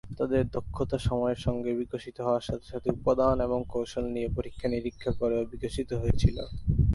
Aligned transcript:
তাদের 0.17 0.43
দক্ষতা 0.51 0.97
সময়ের 0.99 1.39
সঙ্গে 1.39 1.71
বিকশিত 1.73 2.17
হওয়ার 2.21 2.43
সাথে 2.43 2.65
সাথে 2.67 2.87
উপাদান 2.91 3.35
এবং 3.41 3.59
কৌশল 3.69 4.05
নিয়ে 4.07 4.29
পরীক্ষা 4.35 4.67
নিরীক্ষা 4.67 5.11
করেও 5.11 5.49
বিকশিত 5.51 5.89
হয়েছিল। 5.93 6.37